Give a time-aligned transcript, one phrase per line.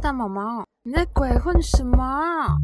[0.00, 2.58] 大毛毛，你在鬼混什么？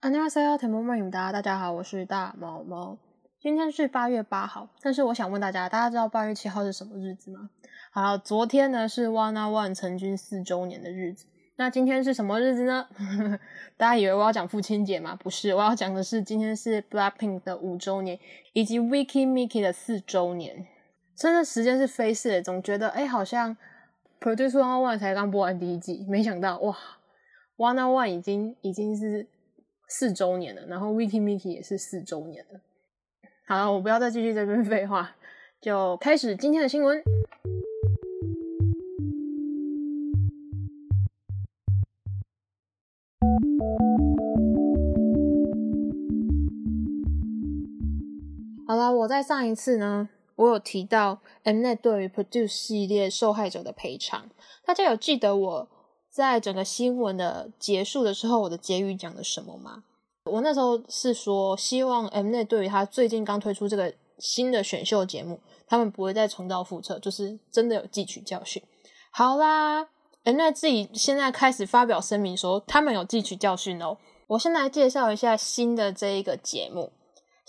[0.00, 2.98] 안녕하세요田萌萌입니다大家好，我是大毛毛。
[3.40, 7.50] 今天是八月八号，但是我想问大家，大家知道八月七号是什么日子吗？
[7.90, 11.26] 好，昨天呢是 One on One 成军四周年的日子。
[11.59, 12.87] 那今天是什么日子呢？
[13.75, 15.13] 大家以为我要讲父亲节吗？
[15.21, 18.17] 不是，我要讲的是今天是 Blackpink 的五周年，
[18.53, 20.65] 以及 Wiki Miki 的四周年。
[21.17, 23.57] 真的时间是飞逝的，总觉得哎，好像
[24.21, 26.77] Produce One One 才刚播完第一季，没想到哇
[27.57, 29.27] ，One on One 已经已经是
[29.89, 32.61] 四周年了，然后 Wiki Miki 也是四周年了。
[33.45, 35.13] 好了，我不要再继续这边废话，
[35.59, 37.03] 就开始今天的新闻。
[48.99, 54.29] 我在上一次呢，我有提到 Mnet 对于 Produce 系列受害者的赔偿。
[54.65, 55.67] 大家有记得我
[56.09, 59.83] 在整个新闻的结束的时候，我的结语讲了什么吗？
[60.25, 68.61] 我那时候是说，希望 Mnet 对于他最近刚推出这个新的选秀节目，他们不会再重蹈覆辙，就是真的有汲取教训。
[69.11, 69.87] 好啦
[70.25, 73.97] ，Mnet 自己现在开始发表声明说，他们有汲取教训哦。
[74.27, 76.91] 我先来介绍一下新的这一个节目。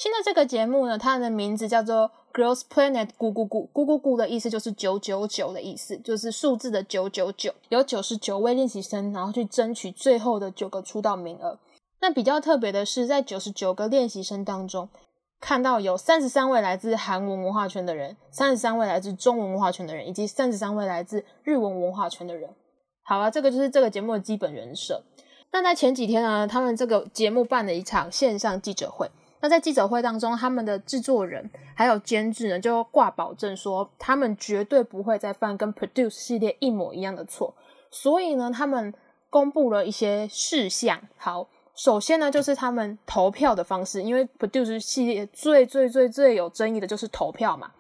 [0.01, 11.59] 新的这个节目呢，它的名字叫做 Girls Planet 咕咕咕咕咕咕的意思就是九九九的意思，就是数字的九九九，有九十九位练习生，然后去争取最后的九个出道名额。
[12.01, 14.89] 那比较特别的是，在九十九个练习生当中，
[15.39, 22.49] 看到有三十三位来自韩文文化圈的人，三十三位来自中文文化圈的人，以及三十三位来自日文文化圈的人。
[23.03, 25.03] 好了，这个就是这个节目的基本人设。
[25.53, 29.11] 那在前几天呢，他们这个节目办了一场线上记者会。
[29.41, 37.55] 那在记者会当中，他们的制作人还有监制呢，就挂保证说，他们绝对不会再犯跟 Produce 系列一模一样的错。
[37.91, 38.93] 所以呢，他们
[39.31, 41.01] 公布了一些事项。
[41.17, 47.71] 好，首先呢，就是他们投票的方式，因为 Produce 系列最最最最有争议的就是投票嘛。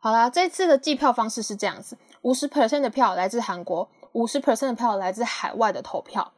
[0.00, 6.32] 好啦，这次的计票方式是这样子：五十 percent 的票来自韩国，五十 percent 的票来自海外的投票，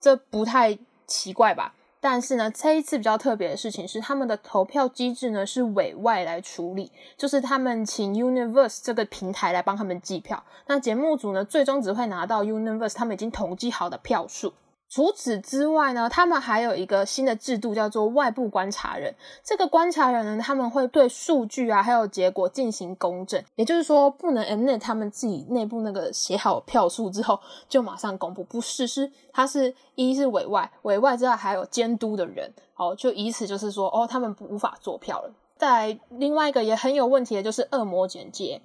[0.00, 0.78] 这不太
[1.08, 1.74] 奇怪吧？
[2.02, 10.42] 但是呢，这一次比较特别的事情是，他们的投票机制呢是委外来处理，就是他们请 Universe 这个平台来帮他们计票。
[10.66, 14.54] 那节目组呢，最终只会拿到 Universe 他们已经统计好的票数。
[14.90, 19.14] 除此之外呢，他们还有一个新的制度，叫做外部观察人。
[19.44, 23.40] 这个观察人呢，他们会对数据啊，还有结果进行公正。
[23.54, 35.30] 也就是说，不能 Mnet 他们自己内部那个写好票数之后就马上公布，不是，是它是一是委外，委外之外还有监督的人，哦，就以此就是说，哦，他们无法做票了。
[35.56, 38.60] 再另外一个也很有问题的就是恶魔简介，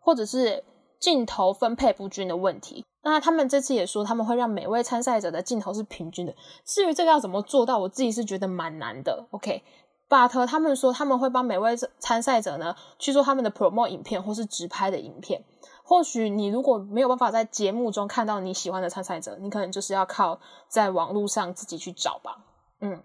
[0.00, 0.64] 或者是
[0.98, 2.84] 镜头分配不均的问题。
[3.10, 6.34] 那他们这次也说，他们会让每位参赛者的镜头是平均的。
[6.64, 9.26] 至于这个要怎么做到，我自己是觉得蛮难的。
[9.30, 15.44] OK，but 他们说他们会帮每位参赛者呢去做他们的 promo 影片或是直拍的影片。
[15.82, 22.44] 或许你如果没有办法在节目中看到你喜欢的参赛者，你可能就是要靠在网络上自己去找吧。
[22.80, 23.02] 嗯，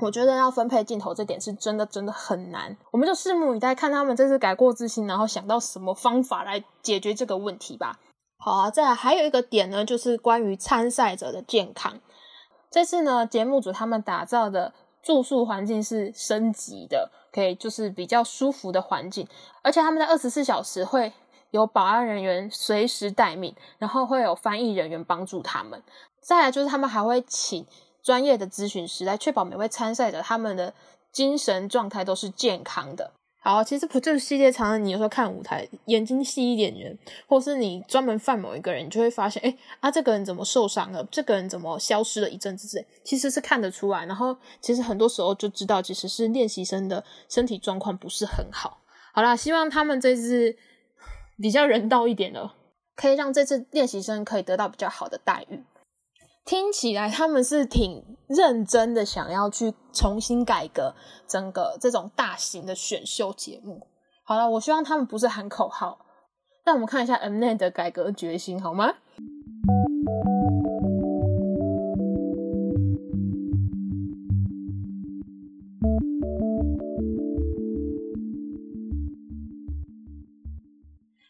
[0.00, 2.76] 我觉得要分配镜头这点是真的真的很难。
[2.90, 8.00] 我们就拭目以待，看他们这次改过自新，然后想到什么方法来解决这个问题吧。
[8.40, 12.00] 好啊，再来还有一个点呢，就是关于参赛者的健康。
[12.70, 14.72] 这次呢，节目组他们打造的
[15.02, 19.26] 住宿环境是升级的，可以就是比较舒服的环境，
[19.62, 21.12] 而且他们在二十四小时会
[21.50, 25.82] 有保安人员随时待命，然后会有翻译人员帮助他们。
[26.20, 27.66] 再来就是他们还会请
[28.02, 30.72] 专业的咨询师来确保每位参赛者他们的
[31.10, 33.12] 精神状态都是健康的。
[33.48, 41.02] 好，其实不就是系列常常你有时候看舞台，眼睛细一点人，或是你专门犯某一个人，你就会发现，哎啊，这个人怎么受伤了？
[41.10, 42.68] 这个人怎么消失了一阵子？
[42.68, 44.04] 之类，其实是看得出来。
[44.04, 48.82] 然后，其实很多时候就知道，其实是练习生的身体状况不是很好。
[49.14, 50.54] 好啦，希望他们这次
[51.38, 52.50] 比较人道一点的，
[52.94, 55.64] 可以让这次练习生可以得到比较好的待遇。
[56.48, 60.94] 听起来他们是挺认真的，想要去重新改革
[61.26, 63.86] 整个这种大型的选秀节目。
[64.24, 66.06] 好了，我希望他们不是喊口号，
[66.64, 68.94] 那我们看一下 Mnet 的改革决心，好吗？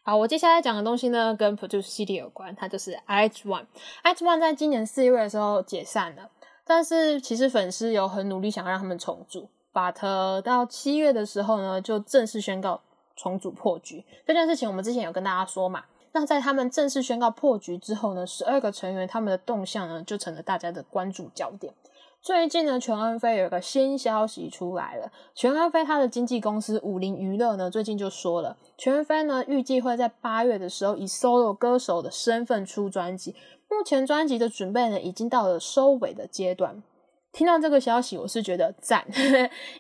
[0.09, 3.67] 好，我接下来讲的东西呢，跟 Produce City 有关，它就是 i One。
[4.01, 6.31] i One 在今年四月的时候解散了，
[6.65, 12.81] 但是其实粉丝有很努力想让他们重组，but 到七月的时候呢，就正式宣告
[13.17, 14.03] 重组破局。
[14.27, 15.85] 这件事情我们之前有跟大家说嘛。
[16.13, 21.75] 那在他们正式宣告破局之后呢，十二个成员他们的动向呢，就成了大家的关注焦点。
[22.21, 25.11] 最近呢，全恩飞有一个新消息出来了。
[25.35, 33.35] 全恩飞他的经纪公司武林娱乐呢，最近就说了，全恩飞呢预计会在八月的时候以 solo 歌手的身份出专辑。
[33.71, 36.83] 目前专辑的准备呢，已经到了收尾的阶段。
[37.31, 39.07] 听到这个消息，我是觉得赞，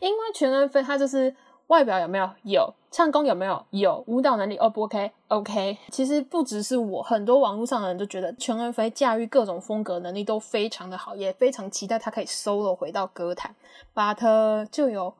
[0.00, 1.34] 因为全恩飞他就是
[1.68, 2.74] 外表有没有有。
[2.90, 3.62] 唱功有没有？
[3.68, 5.76] 有舞蹈能力？O 不 OK？OK。
[5.90, 13.54] 其实不只是我，很多网络上的人都觉得全恩飞驾驭各种风格能力都非常的好，也非常期待他可以 solo 回到歌坛。
[13.94, 15.12] But 就有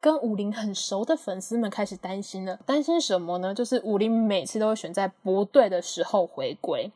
[0.00, 3.52] 跟武林很熟的粉丝们开始担心了，担心什么呢？
[3.52, 6.92] 就是武林每次都会选在不对的时候回归，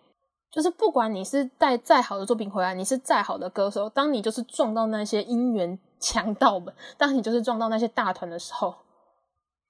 [0.53, 8.73] 就是不管你是带再好的作品回来，你是再好的歌手，当你就是撞到那些姻缘强盗们，当你就是撞到那些大团的时候。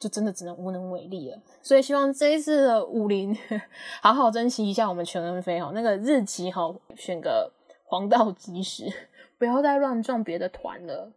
[0.00, 3.36] 就真的只能无能为力了，所以希望这一次的武林
[4.00, 7.52] 好好珍惜一下我们全恩飞哈，那个日期哈选个
[7.84, 8.90] 黄道吉时，
[9.36, 11.12] 不要再乱撞别的团了。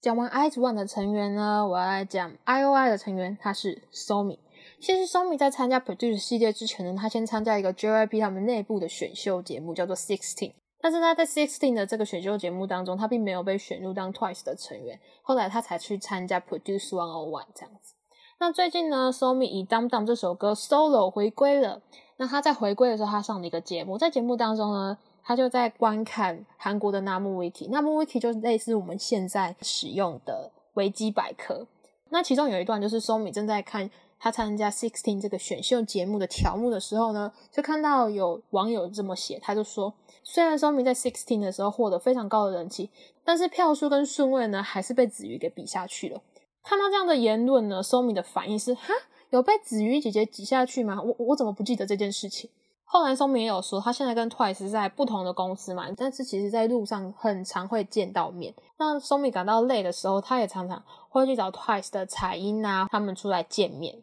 [0.00, 4.38] 讲完 i One 的成员呢，我要来讲 IOI 的成员，他是 Somi。
[4.80, 10.54] 其实 Somi 在参加 Produce 系列之前呢，他先参加一个 JYP 他们内部的选秀节目，叫做 Sixteen。
[10.80, 14.98] 但是他在 Sixteen 的这个选秀节目当中，他并没有被选入当 Twice 的成员。
[15.22, 17.94] 后来他才去参加 Produce One o One 这样子。
[18.38, 21.82] 那最近呢，Somi 以《Dum Dum》这首歌 Solo 回归了。
[22.16, 27.68] 那他在回归的时候，他上了一个节目，在节目当中呢，他就在观看韩国的 Namu Wiki。
[27.68, 31.66] Namu Wiki 就是类似我们现在使用的维基百科。
[32.08, 33.90] 那其中有一段就是 Somi 正在看。
[34.20, 42.90] 他参加 Sixteen 这个选秀节目的条目的时候呢，就看到有网友这么写，他就说，虽然 Somi 在 Sixteen 的时候获得非常高的人气，
[43.24, 46.20] 但是票数跟顺位呢，还是被子瑜给比下去了。
[46.62, 48.92] 看到这样的言论呢，Somi 的反应是，哈，
[49.30, 51.00] 有被子瑜姐姐挤下去吗？
[51.00, 52.50] 我我怎么不记得这件事情？
[52.84, 58.52] 后来 Somi 也有说，他现在跟 Twice 在不同的公司嘛，但是其实在路上很常会见到面。
[58.76, 63.96] 那 Somi 感到累的时候，他也常常会去找 Twice 的彩音啊，他们出来见面。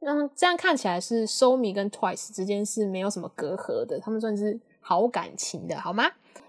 [0.00, 6.04] 那这样看起来是 Somi 跟 Twice 之间是没有什么隔阂的，他们算是好感情的，好吗？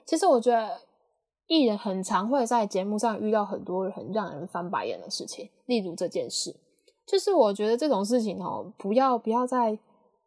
[0.05, 0.79] 其实我觉得
[1.47, 6.55] 艺人很常会在节目上遇到很多很让人翻白眼的事情，例如这件事，
[7.07, 9.77] 就是我觉得这种事情哦，不要不要在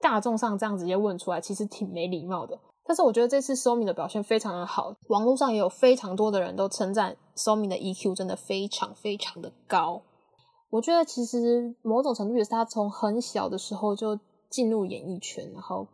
[0.00, 2.58] 大众上这样直接问出来，其实挺没礼貌的。
[2.84, 10.02] 但是我觉得这次 Somi 的表现非常的好，网络上也有非常多的人都称赞 Somi 的 EQ 真的非常非常的高。
[10.72, 15.86] 我觉得其实某种程度也是他从很小的时候就进入演艺圈，然后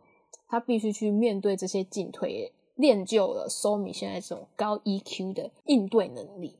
[0.47, 6.55] 他必须去面对这些进退，练就了 Somi 现在这种高 EQ 的应对能力。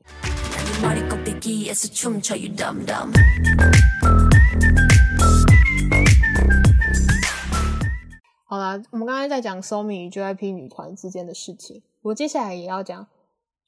[8.44, 13.06] 好啦，我们刚才在讲 Somi 与 JYP 女团之间的事情，我接下来也要讲。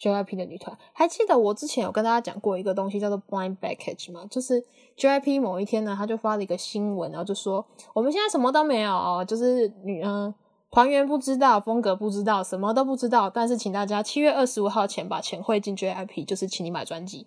[0.03, 4.27] JYP 的女团，还记得我之前有跟大家讲过一个东西叫做 Blind Package 吗？
[4.29, 4.61] 就是
[4.99, 10.35] JYP 某一天呢，他就发了一个新闻，然后就说我们现在什么都没有，哦就是女嗯
[10.73, 17.25] 团员不知道，风格不知道，什么都不知道，但是请大家七月二十五号前把钱汇进 JYP，就是请你买专辑。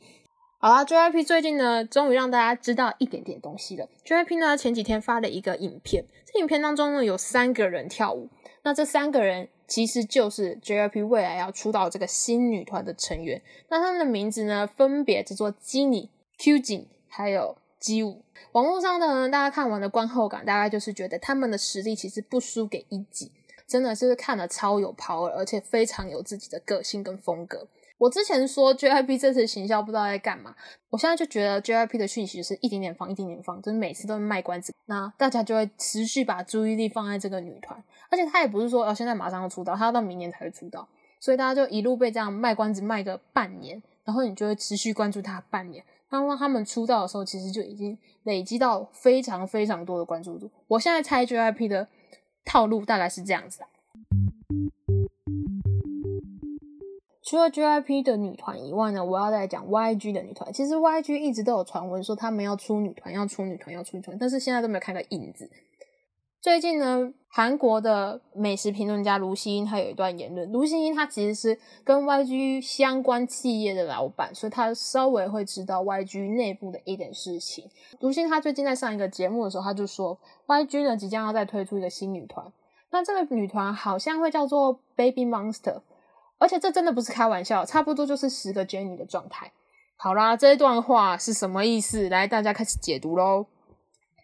[0.58, 3.88] 好啦 j y p 最近呢，终于让大家知道一点点东西了。
[4.06, 8.28] JYP 呢前几天发了一个影片，这影片当中呢有三个人跳舞，
[8.64, 9.48] 那这三个人。
[9.68, 18.22] 其实就是 JYP 未来要出道这个新女团的成员，那他们的名字呢，分别叫做基尼、Q 井还有基舞。
[18.52, 23.32] 网络上的呢，大家看完的观后感，大概就是觉得他们的实力其实不输给一级，
[23.68, 27.68] 真的是看了超有 power，而且非常有自己的个性跟风格。
[27.98, 30.54] 我之前说 JYP 这次行销不知道在干嘛，
[30.90, 40.88] 我现在就觉得 JYP 的讯息是一点点放，一点点放，就是每次都是卖关子，那大家就会持续把注意力放在这个女团，而且他也不是说哦现在马上要出道，他要到明年才会出道，
[41.20, 50.52] 所以大家就一路被这样卖关子卖个半年，然后你就会持续关注他半年，当他们出道的时候，其实就已经累积到非常非常多的关注度。
[50.68, 51.88] 我现在猜 JYP 的
[52.44, 53.66] 套路大概是这样子的。
[57.26, 60.54] 除了 JYP 的女团以外呢，我要再讲 YG 的女团。
[60.54, 65.50] 其实 YG 一直都有传闻说他们要出女团，要出女团，要出女团，但是现在都没有看到影子。
[66.40, 70.52] 最近呢，韩国的美食评论家卢锡英他有一段言论。
[70.52, 77.68] 卢锡英他其实是跟 YG 相关企业的老板，所以他稍微会知道 YG 内部的一点事情。
[78.02, 80.16] 卢锡英他最近在上一个节目的时候，他就说
[80.46, 82.46] YG 呢即将要再推出一个新女团，
[82.92, 85.82] 那这个女团好像会叫做 Baby Monster，
[86.38, 89.52] 而且这真的不是开玩笑，差不多就是十个 Jennie 的状态。
[89.98, 92.10] 好啦，这一段话是什么意思？
[92.10, 93.46] 来，大家开始解读喽。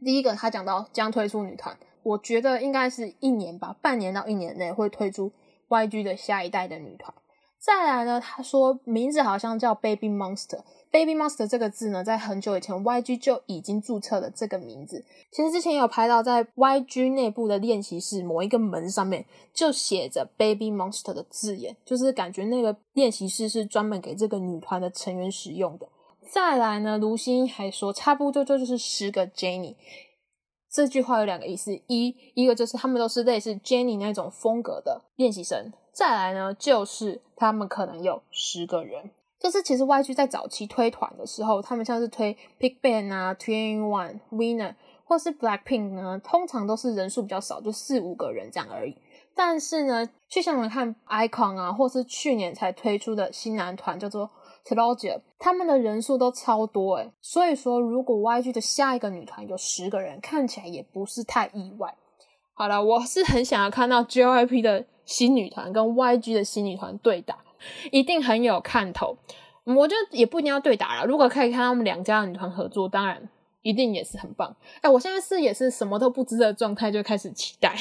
[0.03, 1.77] 第一个，他讲到将推出女团。
[2.03, 5.31] 我觉得应该是一年吧，半年到一年内会推出
[5.69, 7.13] YG 的下一代的女团。
[7.59, 10.63] 再来呢，他说名字好像叫 Baby Monster。
[10.91, 15.05] Baby Monster 这个字呢，在很久以前 YG 就已经注册了这个名字。
[15.31, 25.87] 其实之前有拍到在 YG 内部的练习室某一个门上面就写着 Baby Monster 的字眼，就是感觉那个练习室是专门给这个女团的成员使用的。
[26.29, 29.75] 再来呢，卢星还说差不多就就是十个 Jennie。
[30.69, 48.95] 这句话有两个意思，一一个就是他们都是类似 Jennie 那种风格的练习生，再来呢就是他们可能有十个人，就是其实 YG 在早期推团的时候，他们像是推 Big Bang 啊、t w e n t One、Winner 或是 Blackpink 呢，通常都是人数比较少，就四五个人这样而已。
[49.35, 54.29] 但是呢，去想想看，Icon 啊，或是去年才推出的新男团叫做。
[54.63, 61.95] t l o g i a 他们的人数都超多诶所以说如果 YG 的下一个女团有十个人，看起来也不是太意外。
[62.53, 67.39] 好了，我是很想要看到 JYP 的新女团跟 YG 的新女团对打，
[67.91, 69.17] 一定很有看头。
[69.63, 73.29] 我觉得也不一定要对打了，如果可以看他们两家女团合作，当然
[73.61, 74.55] 一定也是很棒。
[74.81, 77.75] 哎，我现在是也是什么都不知的状态，就开始期待。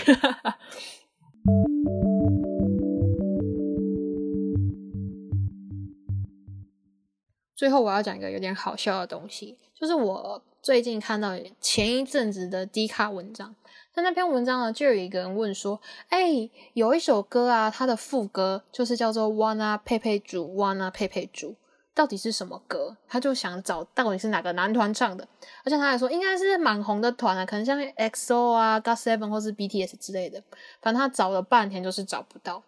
[7.57, 13.55] 最后我要讲一个有点好笑的东西，就是我最近看到前一阵子的低卡文章，
[13.93, 15.81] 在那篇文章呢，就有一个人问说
[16.11, 21.57] ：“哎，有一首歌啊，它的副歌就是叫做 ‘wanna 佩佩猪 ‘wanna 佩佩猪’，
[21.93, 25.27] 到底是什么歌？”他就想找到底是哪个男团唱的，
[25.65, 30.43] 而且他还说应该是蛮红的团啊，可能像 XO 啊、GOT7 或是 BTS 之类的。
[30.81, 32.63] 反正他找了半天就是找不到。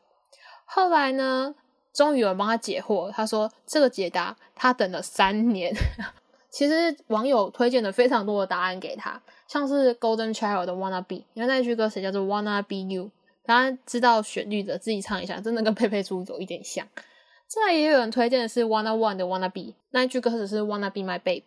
[0.64, 1.54] 后来呢？
[1.94, 5.70] 终于有人帮他解惑，他说这个解答他等了三年。
[6.52, 9.18] 其实网友推荐了非常多的答案给他，
[9.48, 13.10] 像是 Golden Child 的 Wanna Be，因为那句歌词叫做 Wanna Be You，
[13.46, 16.86] 大家知道旋律的自己唱一下，真的跟佩佩猪有一点像。
[17.48, 21.44] 再也有人推荐的是 Wanna One 的 Wanna Be，那句歌词是 Wanna Be My Babe，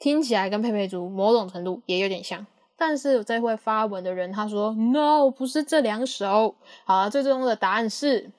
[0.00, 2.44] 听起来跟佩佩猪某种程度也有点像。
[2.76, 6.56] 但是有这会发文的人他说 No，不是这两首。
[6.84, 8.30] 好了，最终的答案是。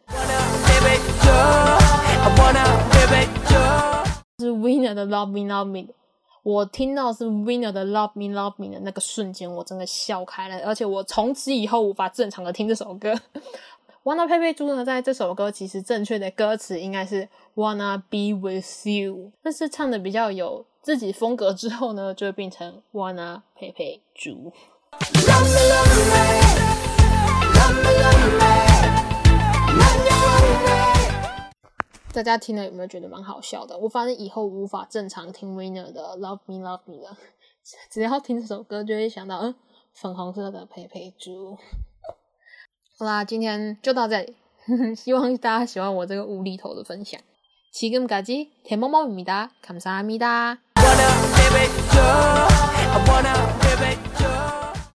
[4.39, 5.93] 是 Winner 的 Love Me Love Me，
[6.43, 13.13] 我听到是 Winner 的 Love Me Love Me 的那个瞬間，我真的笑开了，而且我从此以后无法正常的听这首歌。
[14.03, 24.51] Wanna 佩佩猪呢，在这首歌其实正确的歌词应该是 Wanna Be With You，但是唱的比较有自己风格之后呢，就会变成 Wanna 佩佩猪。
[32.12, 33.76] 大家听了有没有觉得蛮好笑的？
[33.78, 37.16] 我发现以后无法正常听 Winner 的 Love Me Love Me 了，
[37.90, 39.54] 只要听这首歌就会想到嗯，
[39.94, 41.58] 粉红色的佩佩猪。
[42.98, 44.36] 好啦，今天就到这里，
[44.96, 47.20] 希望大家喜欢我这个无厘头的分享。
[47.72, 50.56] 지금까지대모모입니다감사합니다